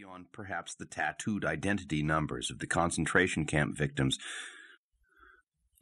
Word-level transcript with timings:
beyond 0.00 0.32
perhaps 0.32 0.74
the 0.74 0.86
tattooed 0.86 1.44
identity 1.44 2.02
numbers 2.02 2.50
of 2.50 2.58
the 2.58 2.66
concentration 2.66 3.44
camp 3.44 3.76
victims. 3.76 4.16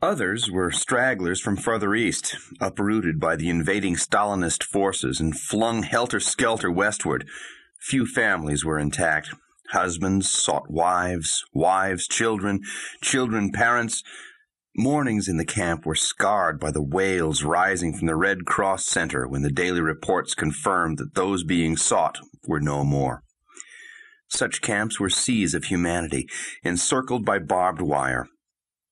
Others 0.03 0.51
were 0.51 0.73
stragglers 0.73 1.41
from 1.41 1.57
further 1.57 1.95
east, 1.95 2.35
uprooted 2.61 3.21
by 3.21 3.37
the 3.37 3.49
invading 3.49 3.95
Stalinist 3.95 4.65
forces 4.65 5.21
and 5.21 5.39
flung 5.39 5.85
helter 5.85 6.19
skelter 6.19 6.69
westward. 6.69 7.29
Few 7.79 8.07
families 8.07 8.65
were 8.65 8.77
intact. 8.77 9.31
Husbands 9.71 10.29
sought 10.29 10.69
wives, 10.69 11.45
wives 11.55 12.09
children, 12.09 12.63
children 13.01 13.53
parents. 13.53 14.03
Mornings 14.75 15.29
in 15.29 15.37
the 15.37 15.45
camp 15.45 15.87
were 15.87 15.95
scarred 15.95 16.59
by 16.59 16.73
the 16.73 16.83
wails 16.83 17.45
rising 17.45 17.97
from 17.97 18.09
the 18.09 18.17
Red 18.17 18.47
Cross 18.47 18.87
Center 18.87 19.29
when 19.29 19.43
the 19.43 19.53
daily 19.53 19.81
reports 19.81 20.35
confirmed 20.35 20.99
that 20.99 21.15
those 21.15 21.45
being 21.45 21.77
sought 21.77 22.19
were 22.49 22.61
no 22.61 22.83
more. 22.83 23.23
Such 24.29 24.61
camps 24.61 25.01
were 25.01 25.11
seas 25.11 25.55
of 25.55 25.65
humanity, 25.65 26.29
encircled 26.63 27.25
by 27.25 27.39
barbed 27.39 27.81
wire. 27.81 28.29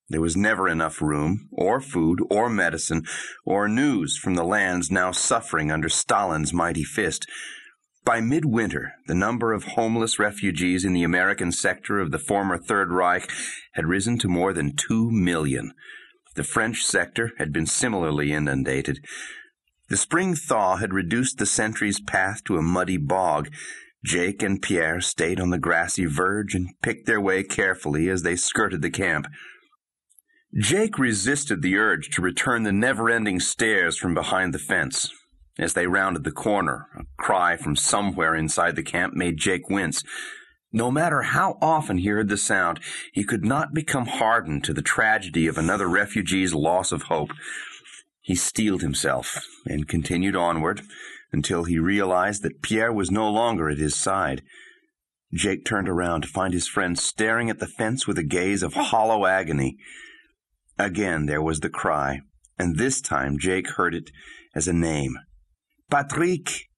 There 0.09 0.21
was 0.21 0.37
never 0.37 0.69
enough 0.69 1.03
room, 1.03 1.49
or 1.53 1.81
food, 1.81 2.21
or 2.31 2.49
medicine, 2.49 3.05
or 3.45 3.69
news 3.69 4.17
from 4.17 4.35
the 4.35 4.45
lands 4.45 4.91
now 4.91 5.11
suffering 5.11 5.71
under 5.71 5.89
Stalin's 5.89 6.53
mighty 6.53 6.85
fist. 6.85 7.27
By 8.05 8.21
midwinter, 8.21 8.93
the 9.09 9.17
number 9.17 9.53
of 9.53 9.65
homeless 9.65 10.21
refugees 10.21 10.85
in 10.85 10.93
the 10.93 11.03
American 11.03 11.51
sector 11.51 11.99
of 11.99 12.13
the 12.13 12.21
former 12.21 12.57
Third 12.57 12.93
Reich 12.93 13.29
had 13.73 13.87
risen 13.87 14.17
to 14.19 14.29
more 14.29 14.53
than 14.53 14.77
two 14.77 15.11
million. 15.11 15.73
The 16.37 16.45
French 16.45 16.85
sector 16.85 17.33
had 17.39 17.53
been 17.53 17.67
similarly 17.67 18.33
inundated. 18.33 19.01
The 19.89 19.97
spring 19.97 20.37
thaw 20.37 20.77
had 20.77 20.95
reduced 20.95 21.39
the 21.39 21.47
sentry's 21.47 21.99
path 21.99 22.45
to 22.45 22.57
a 22.57 22.63
muddy 22.63 22.97
bog. 22.97 23.49
Jake 24.05 24.43
and 24.43 24.63
Pierre 24.63 25.01
stayed 25.01 25.41
on 25.41 25.51
the 25.51 25.59
grassy 25.59 26.07
verge 26.07 26.55
and 26.55 26.71
picked 26.83 27.07
their 27.07 27.21
way 27.21 27.43
carefully 27.43 28.09
as 28.09 28.23
they 28.23 28.37
skirted 28.37 28.83
the 28.83 28.91
camp. 28.91 29.27
Jake 30.59 30.99
resisted 30.99 31.61
the 31.61 31.77
urge 31.77 32.11
to 32.11 32.23
return 32.23 32.63
the 32.63 32.73
never-ending 32.73 33.41
stares 33.41 33.99
from 33.99 34.15
behind 34.15 34.55
the 34.55 34.59
fence. 34.59 35.11
As 35.59 35.75
they 35.75 35.87
rounded 35.87 36.25
the 36.25 36.31
corner, 36.31 36.87
a 36.97 37.05
cry 37.19 37.57
from 37.57 37.77
somewhere 37.77 38.35
inside 38.35 38.77
the 38.77 38.83
camp 38.83 39.15
made 39.15 39.39
Jake 39.39 39.69
wince. 39.69 40.05
No 40.73 40.91
matter 40.91 41.23
how 41.23 41.57
often 41.63 41.99
he 41.99 42.09
heard 42.09 42.29
the 42.29 42.37
sound, 42.37 42.81
he 43.13 43.25
could 43.25 43.45
not 43.45 43.75
become 43.75 44.07
hardened 44.07 44.65
to 44.65 44.75
the 44.75 44.83
tragedy 44.83 45.47
of 45.47 45.57
another 45.57 45.89
refugee's 45.89 46.55
loss 46.55 46.93
of 46.93 47.05
hope. 47.05 47.31
He 48.21 48.35
steeled 48.35 48.83
himself 48.83 49.47
and 49.67 49.89
continued 49.89 50.37
onward 50.37 50.83
until 51.33 51.65
he 51.65 51.79
realized 51.79 52.43
that 52.43 52.63
Pierre 52.63 52.93
was 52.93 53.11
no 53.11 53.29
longer 53.31 53.69
at 53.69 53.79
his 53.79 53.95
side. 53.95 54.43
Jake 55.35 55.65
turned 55.65 55.89
around 55.89 56.23
to 56.23 56.29
find 56.29 56.55
his 56.55 56.69
friend 56.69 56.99
staring 56.99 57.51
at 57.51 57.59
the 57.59 57.67
fence 57.67 58.07
with 58.07 58.19
a 58.19 58.23
gaze 58.23 58.63
of 58.63 58.75
hollow 58.75 59.27
agony. 59.27 59.77
Again 60.79 61.27
there 61.27 61.43
was 61.43 61.61
the 61.61 61.71
cry, 61.71 62.21
and 62.59 62.77
this 62.77 63.01
time 63.01 63.39
Jake 63.39 63.71
heard 63.71 63.95
it 63.95 64.11
as 64.55 64.69
a 64.69 64.73
name. 64.73 65.17
Patrique! 65.91 66.69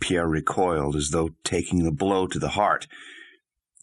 Pierre 0.00 0.28
recoiled 0.28 0.96
as 0.96 1.10
though 1.10 1.30
taking 1.44 1.84
the 1.84 1.92
blow 1.92 2.26
to 2.26 2.38
the 2.38 2.50
heart. 2.50 2.86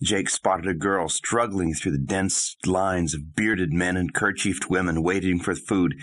Jake 0.02 0.30
spotted 0.30 0.68
a 0.68 0.74
girl 0.74 1.09
struggling 1.09 1.74
through 1.74 1.92
the 1.92 1.98
dense 1.98 2.56
lines 2.66 3.14
of 3.14 3.36
bearded 3.36 3.74
men 3.74 3.98
and 3.98 4.14
kerchiefed 4.14 4.70
women 4.70 5.02
waiting 5.02 5.40
for 5.40 5.56
food. 5.56 5.96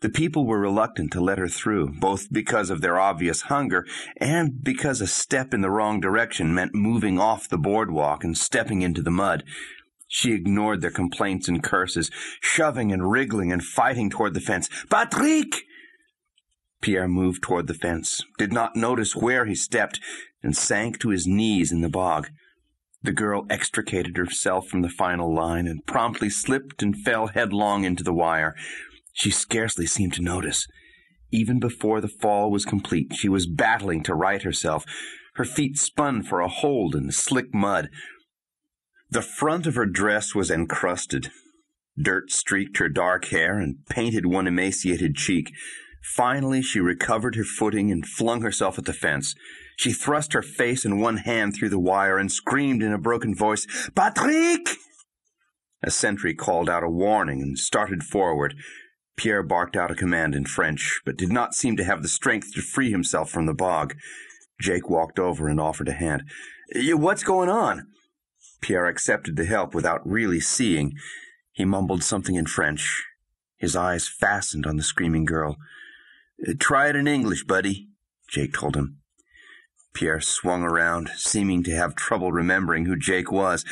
The 0.00 0.08
people 0.08 0.46
were 0.46 0.58
reluctant 0.58 1.12
to 1.12 1.20
let 1.20 1.38
her 1.38 1.48
through, 1.48 1.98
both 1.98 2.32
because 2.32 2.70
of 2.70 2.80
their 2.80 2.98
obvious 2.98 3.42
hunger 3.42 3.86
and 4.16 4.62
because 4.62 5.00
a 5.00 5.06
step 5.06 5.52
in 5.52 5.60
the 5.60 5.70
wrong 5.70 6.00
direction 6.00 6.54
meant 6.54 6.74
moving 6.74 7.18
off 7.18 7.48
the 7.48 7.58
boardwalk 7.58 8.24
and 8.24 8.36
stepping 8.36 8.80
into 8.80 9.02
the 9.02 9.10
mud. 9.10 9.44
She 10.08 10.32
ignored 10.32 10.80
their 10.80 10.90
complaints 10.90 11.48
and 11.48 11.62
curses, 11.62 12.10
shoving 12.40 12.90
and 12.92 13.10
wriggling 13.10 13.52
and 13.52 13.62
fighting 13.62 14.10
toward 14.10 14.34
the 14.34 14.40
fence. 14.40 14.68
Patrique! 14.88 15.66
Pierre 16.80 17.06
moved 17.06 17.42
toward 17.42 17.66
the 17.66 17.74
fence, 17.74 18.22
did 18.38 18.52
not 18.52 18.74
notice 18.74 19.14
where 19.14 19.44
he 19.44 19.54
stepped, 19.54 20.00
and 20.42 20.56
sank 20.56 20.98
to 20.98 21.10
his 21.10 21.26
knees 21.26 21.70
in 21.70 21.82
the 21.82 21.90
bog. 21.90 22.30
The 23.02 23.12
girl 23.12 23.46
extricated 23.48 24.16
herself 24.16 24.66
from 24.66 24.80
the 24.80 24.88
final 24.88 25.32
line 25.32 25.66
and 25.66 25.84
promptly 25.86 26.30
slipped 26.30 26.82
and 26.82 26.96
fell 26.96 27.28
headlong 27.28 27.84
into 27.84 28.02
the 28.02 28.14
wire. 28.14 28.54
She 29.12 29.30
scarcely 29.30 29.86
seemed 29.86 30.14
to 30.14 30.22
notice. 30.22 30.66
Even 31.32 31.60
before 31.60 32.00
the 32.00 32.08
fall 32.08 32.50
was 32.50 32.64
complete, 32.64 33.14
she 33.14 33.28
was 33.28 33.46
battling 33.46 34.02
to 34.04 34.14
right 34.14 34.42
herself. 34.42 34.84
Her 35.34 35.44
feet 35.44 35.78
spun 35.78 36.22
for 36.22 36.40
a 36.40 36.48
hold 36.48 36.94
in 36.94 37.06
the 37.06 37.12
slick 37.12 37.54
mud. 37.54 37.88
The 39.10 39.22
front 39.22 39.66
of 39.66 39.74
her 39.74 39.86
dress 39.86 40.34
was 40.34 40.50
encrusted. 40.50 41.30
Dirt 42.00 42.30
streaked 42.30 42.78
her 42.78 42.88
dark 42.88 43.26
hair 43.26 43.58
and 43.58 43.84
painted 43.88 44.26
one 44.26 44.46
emaciated 44.46 45.16
cheek. 45.16 45.52
Finally, 46.02 46.62
she 46.62 46.80
recovered 46.80 47.34
her 47.34 47.44
footing 47.44 47.90
and 47.90 48.06
flung 48.06 48.42
herself 48.42 48.78
at 48.78 48.86
the 48.86 48.92
fence. 48.92 49.34
She 49.76 49.92
thrust 49.92 50.32
her 50.32 50.42
face 50.42 50.84
and 50.84 51.00
one 51.00 51.18
hand 51.18 51.54
through 51.54 51.68
the 51.70 51.78
wire 51.78 52.18
and 52.18 52.30
screamed 52.30 52.82
in 52.82 52.92
a 52.92 52.98
broken 52.98 53.34
voice, 53.34 53.66
Patrique! 53.94 54.76
A 55.82 55.90
sentry 55.90 56.34
called 56.34 56.68
out 56.68 56.84
a 56.84 56.88
warning 56.88 57.40
and 57.40 57.58
started 57.58 58.02
forward. 58.02 58.54
Pierre 59.20 59.42
barked 59.42 59.76
out 59.76 59.90
a 59.90 59.94
command 59.94 60.34
in 60.34 60.46
French, 60.46 61.02
but 61.04 61.18
did 61.18 61.30
not 61.30 61.52
seem 61.52 61.76
to 61.76 61.84
have 61.84 62.00
the 62.00 62.08
strength 62.08 62.54
to 62.54 62.62
free 62.62 62.90
himself 62.90 63.30
from 63.30 63.44
the 63.44 63.52
bog. 63.52 63.94
Jake 64.58 64.88
walked 64.88 65.18
over 65.18 65.46
and 65.46 65.60
offered 65.60 65.88
a 65.88 65.92
hand. 65.92 66.22
What's 66.74 67.22
going 67.22 67.50
on? 67.50 67.88
Pierre 68.62 68.86
accepted 68.86 69.36
the 69.36 69.44
help 69.44 69.74
without 69.74 70.00
really 70.08 70.40
seeing. 70.40 70.94
He 71.52 71.66
mumbled 71.66 72.02
something 72.02 72.34
in 72.34 72.46
French. 72.46 73.04
His 73.58 73.76
eyes 73.76 74.08
fastened 74.08 74.64
on 74.64 74.78
the 74.78 74.82
screaming 74.82 75.26
girl. 75.26 75.58
Uh, 76.48 76.52
try 76.58 76.88
it 76.88 76.96
in 76.96 77.06
English, 77.06 77.44
buddy, 77.44 77.88
Jake 78.26 78.54
told 78.54 78.74
him. 78.74 79.00
Pierre 79.92 80.22
swung 80.22 80.62
around, 80.62 81.10
seeming 81.16 81.62
to 81.64 81.76
have 81.76 81.94
trouble 81.94 82.32
remembering 82.32 82.86
who 82.86 82.96
Jake 82.96 83.30
was. 83.30 83.66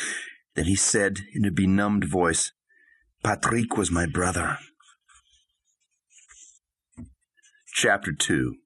Then 0.57 0.67
he 0.67 0.77
said 0.77 1.21
in 1.33 1.47
a 1.47 1.51
benumbed 1.51 2.05
voice, 2.05 2.53
Patrique 3.23 3.79
was 3.79 3.91
my 3.91 4.05
brother. 4.05 4.59
Chapter 7.81 8.13
2 8.13 8.57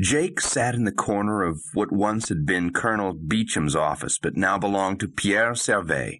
Jake 0.00 0.40
sat 0.40 0.74
in 0.74 0.82
the 0.82 0.90
corner 0.90 1.44
of 1.44 1.60
what 1.72 1.92
once 1.92 2.28
had 2.28 2.44
been 2.44 2.72
Colonel 2.72 3.12
Beecham's 3.12 3.76
office, 3.76 4.18
but 4.18 4.36
now 4.36 4.58
belonged 4.58 4.98
to 4.98 5.06
Pierre 5.06 5.52
Servet. 5.52 6.18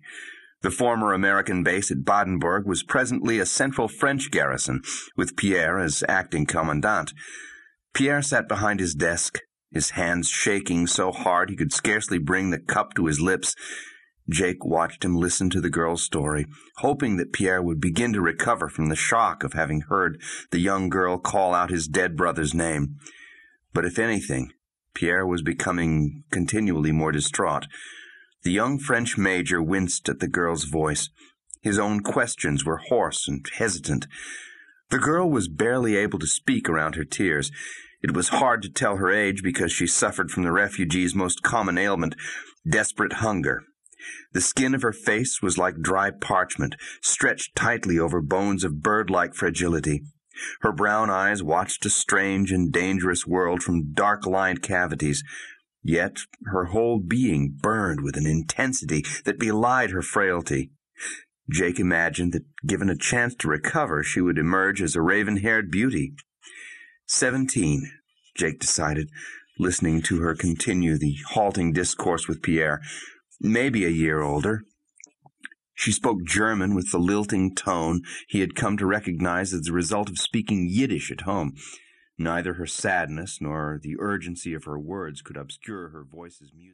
The 0.62 0.70
former 0.70 1.12
American 1.12 1.64
base 1.64 1.90
at 1.90 2.04
Badenburg 2.04 2.66
was 2.66 2.84
presently 2.84 3.40
a 3.40 3.46
central 3.46 3.88
French 3.88 4.30
garrison, 4.30 4.82
with 5.16 5.36
Pierre 5.36 5.80
as 5.80 6.04
acting 6.08 6.46
commandant. 6.46 7.12
Pierre 7.94 8.22
sat 8.22 8.46
behind 8.46 8.78
his 8.78 8.94
desk, 8.94 9.40
his 9.72 9.90
hands 9.90 10.28
shaking 10.28 10.86
so 10.86 11.10
hard 11.10 11.50
he 11.50 11.56
could 11.56 11.72
scarcely 11.72 12.18
bring 12.18 12.50
the 12.50 12.60
cup 12.60 12.94
to 12.94 13.06
his 13.06 13.20
lips. 13.20 13.56
Jake 14.30 14.64
watched 14.64 15.04
him 15.04 15.16
listen 15.16 15.50
to 15.50 15.60
the 15.60 15.70
girl's 15.70 16.02
story, 16.02 16.46
hoping 16.78 17.16
that 17.16 17.32
Pierre 17.32 17.62
would 17.62 17.80
begin 17.80 18.12
to 18.12 18.20
recover 18.20 18.68
from 18.68 18.86
the 18.86 18.96
shock 18.96 19.42
of 19.42 19.52
having 19.52 19.82
heard 19.82 20.20
the 20.50 20.60
young 20.60 20.88
girl 20.88 21.18
call 21.18 21.54
out 21.54 21.70
his 21.70 21.88
dead 21.88 22.16
brother's 22.16 22.54
name. 22.54 22.96
But 23.72 23.84
if 23.84 23.98
anything, 23.98 24.52
Pierre 24.94 25.26
was 25.26 25.42
becoming 25.42 26.24
continually 26.30 26.92
more 26.92 27.12
distraught. 27.12 27.66
The 28.42 28.52
young 28.52 28.78
French 28.78 29.18
major 29.18 29.62
winced 29.62 30.08
at 30.08 30.20
the 30.20 30.28
girl's 30.28 30.64
voice. 30.64 31.10
His 31.62 31.78
own 31.78 32.00
questions 32.00 32.64
were 32.64 32.78
hoarse 32.88 33.28
and 33.28 33.44
hesitant. 33.58 34.06
The 34.90 34.98
girl 34.98 35.30
was 35.30 35.48
barely 35.48 35.96
able 35.96 36.18
to 36.18 36.26
speak 36.26 36.68
around 36.68 36.94
her 36.94 37.04
tears. 37.04 37.52
It 38.02 38.14
was 38.14 38.28
hard 38.28 38.62
to 38.62 38.70
tell 38.70 38.96
her 38.96 39.10
age 39.10 39.42
because 39.42 39.70
she 39.70 39.86
suffered 39.86 40.30
from 40.30 40.42
the 40.42 40.52
refugee's 40.52 41.14
most 41.14 41.42
common 41.42 41.76
ailment, 41.76 42.16
desperate 42.68 43.14
hunger. 43.14 43.64
The 44.32 44.40
skin 44.40 44.74
of 44.74 44.82
her 44.82 44.92
face 44.92 45.42
was 45.42 45.58
like 45.58 45.80
dry 45.80 46.10
parchment, 46.10 46.76
stretched 47.02 47.56
tightly 47.56 47.98
over 47.98 48.20
bones 48.20 48.64
of 48.64 48.82
bird-like 48.82 49.34
fragility. 49.34 50.02
Her 50.60 50.72
brown 50.72 51.10
eyes 51.10 51.42
watched 51.42 51.84
a 51.84 51.90
strange 51.90 52.52
and 52.52 52.72
dangerous 52.72 53.26
world 53.26 53.62
from 53.62 53.92
dark-lined 53.92 54.62
cavities. 54.62 55.22
Yet 55.82 56.18
her 56.46 56.66
whole 56.66 56.98
being 56.98 57.56
burned 57.60 58.02
with 58.02 58.16
an 58.16 58.26
intensity 58.26 59.04
that 59.24 59.38
belied 59.38 59.90
her 59.90 60.02
frailty. 60.02 60.72
Jake 61.50 61.80
imagined 61.80 62.32
that, 62.32 62.44
given 62.66 62.88
a 62.88 62.96
chance 62.96 63.34
to 63.36 63.48
recover, 63.48 64.02
she 64.02 64.20
would 64.20 64.38
emerge 64.38 64.80
as 64.80 64.94
a 64.94 65.02
raven-haired 65.02 65.70
beauty. 65.70 66.14
Seventeen, 67.06 67.90
Jake 68.36 68.60
decided, 68.60 69.08
listening 69.58 70.00
to 70.02 70.20
her 70.20 70.34
continue 70.34 70.96
the 70.96 71.16
halting 71.30 71.72
discourse 71.72 72.28
with 72.28 72.40
Pierre. 72.40 72.80
Maybe 73.42 73.86
a 73.86 73.88
year 73.88 74.20
older, 74.20 74.64
she 75.74 75.92
spoke 75.92 76.24
German 76.24 76.74
with 76.74 76.90
the 76.90 76.98
lilting 76.98 77.54
tone 77.54 78.02
he 78.28 78.40
had 78.40 78.54
come 78.54 78.76
to 78.76 78.84
recognize 78.84 79.54
as 79.54 79.62
the 79.62 79.72
result 79.72 80.10
of 80.10 80.18
speaking 80.18 80.66
Yiddish 80.68 81.10
at 81.10 81.22
home. 81.22 81.54
Neither 82.18 82.54
her 82.54 82.66
sadness 82.66 83.38
nor 83.40 83.80
the 83.82 83.96
urgency 83.98 84.52
of 84.52 84.64
her 84.64 84.78
words 84.78 85.22
could 85.22 85.38
obscure 85.38 85.88
her 85.88 86.04
voice's 86.04 86.52
music. 86.54 86.68